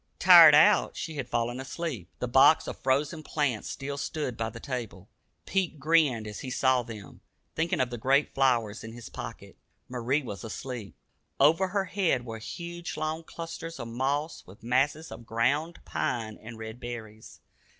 Tired 0.17 0.55
out, 0.55 0.97
she 0.97 1.13
had 1.17 1.29
fallen 1.29 1.59
asleep. 1.59 2.09
The 2.17 2.27
box 2.27 2.65
of 2.65 2.79
frozen 2.79 3.21
plants 3.21 3.69
still 3.69 3.99
stood 3.99 4.35
by 4.35 4.49
the 4.49 4.59
table. 4.59 5.09
Pete 5.45 5.77
grinned 5.77 6.25
as 6.25 6.39
he 6.39 6.49
saw 6.49 6.81
them, 6.81 7.21
thinking 7.53 7.79
of 7.79 7.91
the 7.91 7.99
great 7.99 8.33
flowers 8.33 8.83
in 8.83 8.93
his 8.93 9.09
pocket. 9.09 9.57
Marie 9.87 10.23
was 10.23 10.43
asleep. 10.43 10.95
Over 11.39 11.67
her 11.67 11.85
head 11.85 12.25
were 12.25 12.41
hung 12.43 12.83
long 12.97 13.23
clusters 13.25 13.79
of 13.79 13.89
moss, 13.89 14.43
with 14.47 14.63
masses 14.63 15.11
of 15.11 15.27
ground 15.27 15.77
pine 15.85 16.35
and 16.41 16.57
red 16.57 16.79
berries. 16.79 17.39